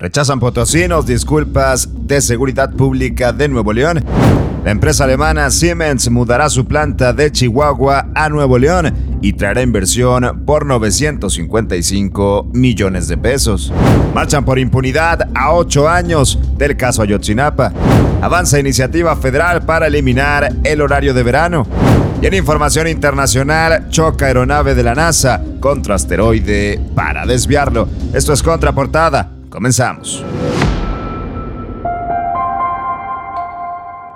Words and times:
Rechazan 0.00 0.40
potosinos 0.40 1.04
disculpas 1.04 1.90
de 2.06 2.22
seguridad 2.22 2.72
pública 2.72 3.34
de 3.34 3.48
Nuevo 3.48 3.74
León. 3.74 4.02
La 4.64 4.70
empresa 4.70 5.04
alemana 5.04 5.50
Siemens 5.50 6.10
mudará 6.10 6.48
su 6.48 6.64
planta 6.64 7.12
de 7.12 7.30
Chihuahua 7.30 8.06
a 8.14 8.30
Nuevo 8.30 8.58
León 8.58 9.18
y 9.20 9.34
traerá 9.34 9.60
inversión 9.60 10.44
por 10.46 10.64
955 10.64 12.48
millones 12.54 13.08
de 13.08 13.18
pesos. 13.18 13.70
Marchan 14.14 14.42
por 14.42 14.58
impunidad 14.58 15.28
a 15.34 15.52
ocho 15.52 15.86
años 15.86 16.38
del 16.56 16.78
caso 16.78 17.02
Ayotzinapa. 17.02 17.70
Avanza 18.22 18.58
iniciativa 18.58 19.14
federal 19.16 19.66
para 19.66 19.88
eliminar 19.88 20.50
el 20.64 20.80
horario 20.80 21.12
de 21.12 21.22
verano. 21.22 21.66
Y 22.22 22.26
en 22.26 22.32
información 22.32 22.88
internacional, 22.88 23.90
choca 23.90 24.26
aeronave 24.26 24.74
de 24.74 24.82
la 24.82 24.94
NASA 24.94 25.42
contra 25.60 25.96
asteroide 25.96 26.80
para 26.94 27.26
desviarlo. 27.26 27.86
Esto 28.14 28.32
es 28.32 28.42
Contraportada. 28.42 29.39
Comenzamos. 29.50 30.24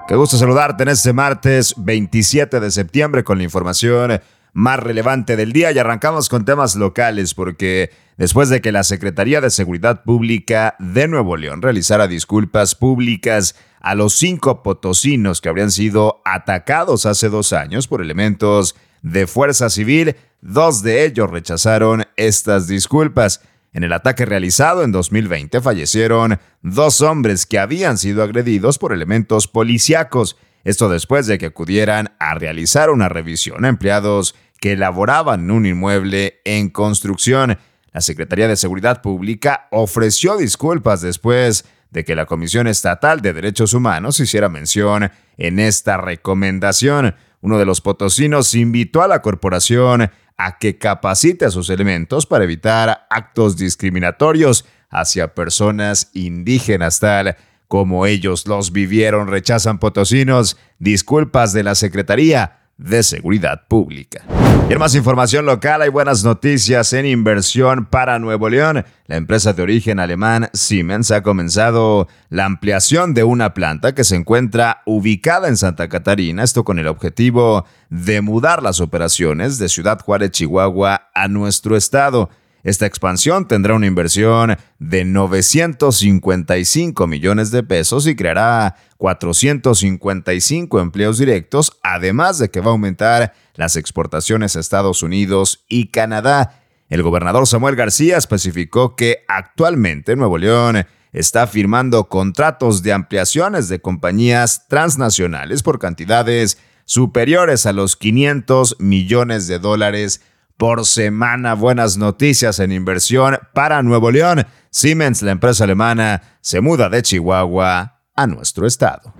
Qué 0.06 0.14
gusto 0.14 0.36
saludarte 0.36 0.84
en 0.84 0.90
este 0.90 1.12
martes 1.12 1.74
27 1.76 2.60
de 2.60 2.70
septiembre 2.70 3.24
con 3.24 3.38
la 3.38 3.44
información 3.44 4.20
más 4.52 4.78
relevante 4.78 5.36
del 5.36 5.52
día 5.52 5.72
y 5.72 5.78
arrancamos 5.78 6.28
con 6.28 6.44
temas 6.44 6.76
locales 6.76 7.34
porque 7.34 7.90
después 8.16 8.48
de 8.48 8.60
que 8.60 8.70
la 8.70 8.84
Secretaría 8.84 9.40
de 9.40 9.50
Seguridad 9.50 10.04
Pública 10.04 10.76
de 10.78 11.08
Nuevo 11.08 11.36
León 11.36 11.62
realizara 11.62 12.06
disculpas 12.06 12.76
públicas 12.76 13.56
a 13.80 13.94
los 13.94 14.14
cinco 14.14 14.62
potosinos 14.62 15.40
que 15.40 15.48
habrían 15.48 15.72
sido 15.72 16.22
atacados 16.24 17.06
hace 17.06 17.28
dos 17.28 17.52
años 17.52 17.88
por 17.88 18.00
elementos 18.00 18.76
de 19.02 19.26
fuerza 19.26 19.68
civil, 19.68 20.16
dos 20.40 20.82
de 20.82 21.04
ellos 21.04 21.30
rechazaron 21.30 22.04
estas 22.16 22.68
disculpas. 22.68 23.42
En 23.74 23.82
el 23.82 23.92
ataque 23.92 24.24
realizado 24.24 24.84
en 24.84 24.92
2020 24.92 25.60
fallecieron 25.60 26.38
dos 26.62 27.00
hombres 27.00 27.44
que 27.44 27.58
habían 27.58 27.98
sido 27.98 28.22
agredidos 28.22 28.78
por 28.78 28.92
elementos 28.92 29.48
policíacos. 29.48 30.36
Esto 30.62 30.88
después 30.88 31.26
de 31.26 31.38
que 31.38 31.46
acudieran 31.46 32.14
a 32.20 32.34
realizar 32.34 32.88
una 32.88 33.08
revisión 33.08 33.64
a 33.64 33.68
empleados 33.68 34.36
que 34.60 34.76
laboraban 34.76 35.40
en 35.40 35.50
un 35.50 35.66
inmueble 35.66 36.40
en 36.44 36.70
construcción. 36.70 37.58
La 37.92 38.00
Secretaría 38.00 38.46
de 38.46 38.56
Seguridad 38.56 39.02
Pública 39.02 39.66
ofreció 39.72 40.36
disculpas 40.36 41.00
después 41.00 41.64
de 41.90 42.04
que 42.04 42.14
la 42.14 42.26
Comisión 42.26 42.68
Estatal 42.68 43.22
de 43.22 43.32
Derechos 43.32 43.74
Humanos 43.74 44.20
hiciera 44.20 44.48
mención 44.48 45.10
en 45.36 45.58
esta 45.58 45.96
recomendación. 45.96 47.16
Uno 47.40 47.58
de 47.58 47.66
los 47.66 47.80
potosinos 47.80 48.54
invitó 48.54 49.02
a 49.02 49.08
la 49.08 49.20
corporación 49.20 50.10
a 50.36 50.58
que 50.58 50.78
capacite 50.78 51.44
a 51.44 51.50
sus 51.50 51.70
elementos 51.70 52.26
para 52.26 52.44
evitar 52.44 53.06
actos 53.10 53.56
discriminatorios 53.56 54.64
hacia 54.90 55.34
personas 55.34 56.10
indígenas 56.12 57.00
tal 57.00 57.36
como 57.68 58.06
ellos 58.06 58.46
los 58.46 58.72
vivieron, 58.72 59.28
rechazan 59.28 59.78
potosinos, 59.78 60.56
disculpas 60.78 61.52
de 61.52 61.64
la 61.64 61.74
Secretaría 61.74 62.60
de 62.76 63.02
Seguridad 63.02 63.66
Pública. 63.68 64.24
Y 64.66 64.72
en 64.72 64.78
más 64.78 64.94
información 64.94 65.44
local 65.44 65.82
hay 65.82 65.90
buenas 65.90 66.24
noticias 66.24 66.94
en 66.94 67.04
inversión 67.04 67.84
para 67.84 68.18
Nuevo 68.18 68.48
León. 68.48 68.82
La 69.06 69.16
empresa 69.16 69.52
de 69.52 69.62
origen 69.62 70.00
alemán 70.00 70.48
Siemens 70.54 71.10
ha 71.10 71.22
comenzado 71.22 72.08
la 72.30 72.46
ampliación 72.46 73.12
de 73.12 73.24
una 73.24 73.52
planta 73.52 73.94
que 73.94 74.04
se 74.04 74.16
encuentra 74.16 74.80
ubicada 74.86 75.48
en 75.48 75.58
Santa 75.58 75.90
Catarina, 75.90 76.42
esto 76.42 76.64
con 76.64 76.78
el 76.78 76.86
objetivo 76.86 77.66
de 77.90 78.22
mudar 78.22 78.62
las 78.62 78.80
operaciones 78.80 79.58
de 79.58 79.68
Ciudad 79.68 80.00
Juárez, 80.00 80.30
Chihuahua 80.30 81.10
a 81.14 81.28
nuestro 81.28 81.76
estado. 81.76 82.30
Esta 82.64 82.86
expansión 82.86 83.46
tendrá 83.46 83.74
una 83.74 83.86
inversión 83.86 84.56
de 84.78 85.04
955 85.04 87.06
millones 87.06 87.50
de 87.50 87.62
pesos 87.62 88.06
y 88.06 88.16
creará 88.16 88.76
455 88.96 90.80
empleos 90.80 91.18
directos, 91.18 91.76
además 91.82 92.38
de 92.38 92.48
que 92.48 92.60
va 92.60 92.68
a 92.68 92.70
aumentar 92.70 93.34
las 93.54 93.76
exportaciones 93.76 94.56
a 94.56 94.60
Estados 94.60 95.02
Unidos 95.02 95.66
y 95.68 95.88
Canadá. 95.88 96.62
El 96.88 97.02
gobernador 97.02 97.46
Samuel 97.46 97.76
García 97.76 98.16
especificó 98.16 98.96
que 98.96 99.24
actualmente 99.28 100.16
Nuevo 100.16 100.38
León 100.38 100.86
está 101.12 101.46
firmando 101.46 102.08
contratos 102.08 102.82
de 102.82 102.94
ampliaciones 102.94 103.68
de 103.68 103.82
compañías 103.82 104.68
transnacionales 104.68 105.62
por 105.62 105.78
cantidades 105.78 106.56
superiores 106.86 107.66
a 107.66 107.74
los 107.74 107.96
500 107.96 108.76
millones 108.78 109.48
de 109.48 109.58
dólares 109.58 110.22
por 110.56 110.86
semana. 110.86 111.54
Buenas 111.54 111.96
noticias 111.96 112.58
en 112.58 112.72
inversión 112.72 113.38
para 113.52 113.82
Nuevo 113.82 114.10
León. 114.10 114.46
Siemens, 114.70 115.22
la 115.22 115.32
empresa 115.32 115.64
alemana, 115.64 116.22
se 116.40 116.60
muda 116.60 116.88
de 116.88 117.02
Chihuahua 117.02 118.00
a 118.14 118.26
nuestro 118.26 118.66
estado. 118.66 119.14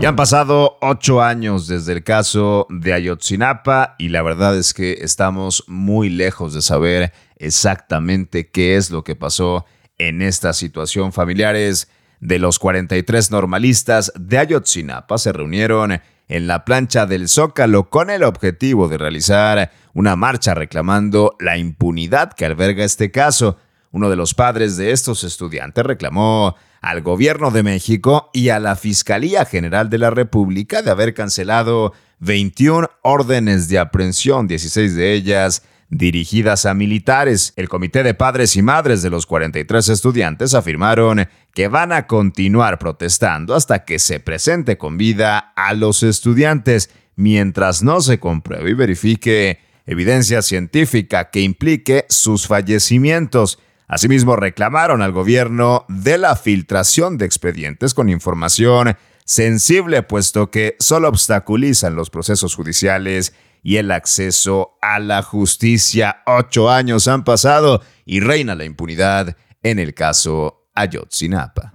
Ya 0.00 0.10
han 0.10 0.16
pasado 0.16 0.76
ocho 0.82 1.22
años 1.22 1.66
desde 1.66 1.92
el 1.92 2.04
caso 2.04 2.66
de 2.68 2.92
Ayotzinapa 2.92 3.94
y 3.98 4.08
la 4.10 4.22
verdad 4.22 4.56
es 4.56 4.74
que 4.74 4.98
estamos 5.00 5.64
muy 5.66 6.10
lejos 6.10 6.52
de 6.52 6.62
saber 6.62 7.12
exactamente 7.36 8.50
qué 8.50 8.76
es 8.76 8.90
lo 8.90 9.04
que 9.04 9.16
pasó 9.16 9.64
en 9.96 10.20
esta 10.20 10.52
situación. 10.52 11.12
Familiares 11.12 11.88
de 12.20 12.38
los 12.38 12.58
43 12.58 13.30
normalistas 13.30 14.12
de 14.16 14.38
Ayotzinapa 14.38 15.16
se 15.18 15.32
reunieron 15.32 16.00
en 16.28 16.46
la 16.46 16.64
plancha 16.64 17.06
del 17.06 17.28
Zócalo 17.28 17.90
con 17.90 18.10
el 18.10 18.22
objetivo 18.22 18.88
de 18.88 18.98
realizar 18.98 19.70
una 19.92 20.16
marcha 20.16 20.54
reclamando 20.54 21.36
la 21.38 21.56
impunidad 21.56 22.32
que 22.32 22.46
alberga 22.46 22.84
este 22.84 23.10
caso. 23.10 23.58
Uno 23.90 24.10
de 24.10 24.16
los 24.16 24.34
padres 24.34 24.76
de 24.76 24.92
estos 24.92 25.22
estudiantes 25.24 25.84
reclamó 25.84 26.56
al 26.80 27.02
gobierno 27.02 27.50
de 27.50 27.62
México 27.62 28.30
y 28.32 28.48
a 28.48 28.58
la 28.58 28.76
Fiscalía 28.76 29.44
General 29.44 29.88
de 29.88 29.98
la 29.98 30.10
República 30.10 30.82
de 30.82 30.90
haber 30.90 31.14
cancelado 31.14 31.92
21 32.18 32.90
órdenes 33.02 33.68
de 33.68 33.78
aprehensión, 33.78 34.48
16 34.48 34.94
de 34.94 35.12
ellas 35.12 35.62
dirigidas 35.94 36.66
a 36.66 36.74
militares. 36.74 37.52
El 37.56 37.68
Comité 37.68 38.02
de 38.02 38.14
Padres 38.14 38.56
y 38.56 38.62
Madres 38.62 39.02
de 39.02 39.10
los 39.10 39.26
43 39.26 39.88
estudiantes 39.88 40.54
afirmaron 40.54 41.28
que 41.54 41.68
van 41.68 41.92
a 41.92 42.06
continuar 42.06 42.78
protestando 42.78 43.54
hasta 43.54 43.84
que 43.84 43.98
se 43.98 44.18
presente 44.18 44.76
con 44.76 44.98
vida 44.98 45.52
a 45.54 45.72
los 45.74 46.02
estudiantes, 46.02 46.90
mientras 47.14 47.82
no 47.82 48.00
se 48.00 48.18
compruebe 48.18 48.70
y 48.70 48.74
verifique 48.74 49.60
evidencia 49.86 50.42
científica 50.42 51.30
que 51.30 51.40
implique 51.40 52.06
sus 52.08 52.48
fallecimientos. 52.48 53.60
Asimismo, 53.86 54.34
reclamaron 54.34 55.00
al 55.00 55.12
gobierno 55.12 55.84
de 55.88 56.18
la 56.18 56.34
filtración 56.34 57.18
de 57.18 57.26
expedientes 57.26 57.94
con 57.94 58.08
información 58.08 58.96
sensible, 59.24 60.02
puesto 60.02 60.50
que 60.50 60.76
solo 60.78 61.08
obstaculizan 61.08 61.96
los 61.96 62.10
procesos 62.10 62.54
judiciales 62.54 63.34
y 63.62 63.76
el 63.76 63.90
acceso 63.90 64.76
a 64.82 64.98
la 64.98 65.22
justicia. 65.22 66.22
Ocho 66.26 66.70
años 66.70 67.08
han 67.08 67.24
pasado 67.24 67.82
y 68.04 68.20
reina 68.20 68.54
la 68.54 68.64
impunidad 68.64 69.36
en 69.62 69.78
el 69.78 69.94
caso 69.94 70.68
Ayotzinapa. 70.74 71.72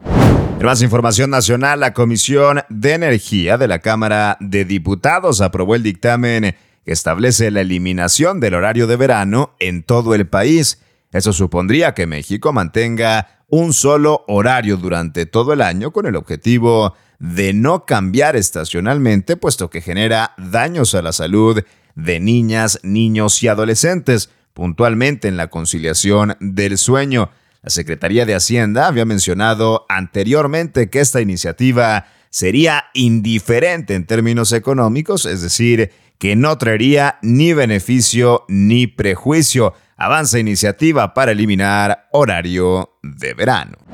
En 0.59 0.65
más 0.65 0.81
información 0.81 1.29
nacional, 1.29 1.79
la 1.79 1.93
Comisión 1.93 2.61
de 2.69 2.93
Energía 2.93 3.57
de 3.57 3.67
la 3.67 3.79
Cámara 3.79 4.37
de 4.39 4.65
Diputados 4.65 5.41
aprobó 5.41 5.73
el 5.75 5.83
dictamen 5.83 6.55
que 6.85 6.91
establece 6.91 7.49
la 7.49 7.61
eliminación 7.61 8.39
del 8.39 8.55
horario 8.55 8.85
de 8.85 8.97
verano 8.97 9.55
en 9.59 9.83
todo 9.83 10.13
el 10.15 10.27
país. 10.27 10.81
Eso 11.11 11.33
supondría 11.33 11.93
que 11.93 12.07
México 12.07 12.51
mantenga 12.51 13.43
un 13.47 13.73
solo 13.73 14.25
horario 14.27 14.77
durante 14.77 15.25
todo 15.25 15.53
el 15.53 15.61
año 15.61 15.91
con 15.91 16.05
el 16.05 16.15
objetivo 16.15 16.93
de 17.19 17.53
no 17.53 17.85
cambiar 17.85 18.35
estacionalmente, 18.35 19.37
puesto 19.37 19.69
que 19.69 19.81
genera 19.81 20.33
daños 20.37 20.95
a 20.95 21.01
la 21.01 21.11
salud 21.11 21.63
de 21.95 22.19
niñas, 22.19 22.79
niños 22.83 23.43
y 23.43 23.47
adolescentes, 23.47 24.29
puntualmente 24.53 25.27
en 25.27 25.37
la 25.37 25.49
conciliación 25.49 26.37
del 26.39 26.77
sueño. 26.77 27.29
La 27.61 27.69
Secretaría 27.69 28.25
de 28.25 28.35
Hacienda 28.35 28.87
había 28.87 29.05
mencionado 29.05 29.85
anteriormente 29.89 30.89
que 30.89 31.01
esta 31.01 31.19
iniciativa 31.19 32.07
sería 32.29 32.85
indiferente 32.93 33.95
en 33.95 34.05
términos 34.05 34.53
económicos, 34.53 35.25
es 35.25 35.41
decir, 35.41 35.91
que 36.19 36.35
no 36.35 36.57
traería 36.57 37.17
ni 37.21 37.53
beneficio 37.53 38.45
ni 38.47 38.87
prejuicio. 38.87 39.73
Avanza 39.97 40.39
iniciativa 40.39 41.13
para 41.13 41.33
eliminar 41.33 42.07
horario 42.11 42.97
de 43.03 43.33
verano. 43.33 43.88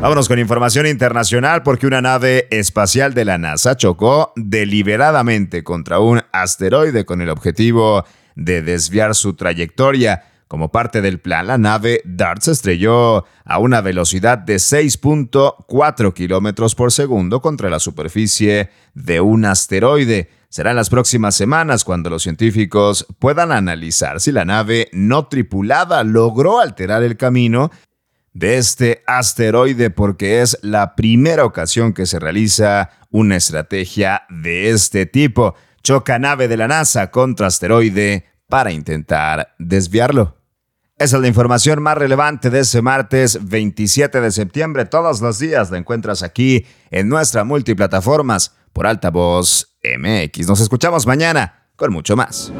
Vámonos 0.00 0.28
con 0.28 0.38
información 0.38 0.86
internacional 0.86 1.62
porque 1.62 1.86
una 1.86 2.02
nave 2.02 2.48
espacial 2.50 3.14
de 3.14 3.24
la 3.24 3.38
NASA 3.38 3.76
chocó 3.76 4.32
deliberadamente 4.36 5.64
contra 5.64 6.00
un 6.00 6.20
asteroide 6.32 7.06
con 7.06 7.22
el 7.22 7.30
objetivo 7.30 8.04
de 8.34 8.60
desviar 8.60 9.14
su 9.14 9.34
trayectoria. 9.34 10.24
Como 10.48 10.70
parte 10.70 11.00
del 11.00 11.18
plan, 11.18 11.48
la 11.48 11.58
nave 11.58 12.02
DART 12.04 12.42
se 12.42 12.52
estrelló 12.52 13.24
a 13.44 13.58
una 13.58 13.80
velocidad 13.80 14.38
de 14.38 14.56
6.4 14.56 16.12
kilómetros 16.12 16.74
por 16.76 16.92
segundo 16.92 17.40
contra 17.40 17.70
la 17.70 17.80
superficie 17.80 18.68
de 18.94 19.20
un 19.20 19.44
asteroide. 19.46 20.30
Será 20.48 20.70
en 20.70 20.76
las 20.76 20.88
próximas 20.88 21.34
semanas 21.34 21.84
cuando 21.84 22.10
los 22.10 22.22
científicos 22.22 23.06
puedan 23.18 23.50
analizar 23.50 24.20
si 24.20 24.30
la 24.30 24.44
nave 24.44 24.88
no 24.92 25.26
tripulada 25.26 26.04
logró 26.04 26.60
alterar 26.60 27.02
el 27.02 27.16
camino 27.16 27.72
de 28.36 28.58
este 28.58 29.02
asteroide 29.06 29.88
porque 29.88 30.42
es 30.42 30.58
la 30.60 30.94
primera 30.94 31.46
ocasión 31.46 31.94
que 31.94 32.04
se 32.04 32.18
realiza 32.18 32.90
una 33.10 33.36
estrategia 33.36 34.24
de 34.28 34.70
este 34.70 35.06
tipo. 35.06 35.54
Choca 35.82 36.18
nave 36.18 36.46
de 36.46 36.58
la 36.58 36.68
NASA 36.68 37.10
contra 37.10 37.46
asteroide 37.46 38.26
para 38.46 38.72
intentar 38.72 39.54
desviarlo. 39.58 40.36
Esa 40.98 41.16
es 41.16 41.22
la 41.22 41.28
información 41.28 41.82
más 41.82 41.96
relevante 41.96 42.50
de 42.50 42.60
ese 42.60 42.82
martes 42.82 43.38
27 43.42 44.20
de 44.20 44.30
septiembre. 44.30 44.84
Todos 44.84 45.22
los 45.22 45.38
días 45.38 45.70
la 45.70 45.78
encuentras 45.78 46.22
aquí 46.22 46.66
en 46.90 47.08
nuestra 47.08 47.44
multiplataformas 47.44 48.54
por 48.74 48.86
Altavoz 48.86 49.78
MX. 49.82 50.46
Nos 50.46 50.60
escuchamos 50.60 51.06
mañana 51.06 51.68
con 51.76 51.90
mucho 51.90 52.16
más. 52.16 52.52